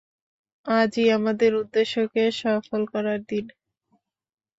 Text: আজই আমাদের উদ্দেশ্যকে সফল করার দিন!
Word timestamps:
আজই 0.67 1.07
আমাদের 1.11 1.51
উদ্দেশ্যকে 1.55 2.23
সফল 2.41 2.81
করার 2.93 3.19
দিন! 3.23 3.45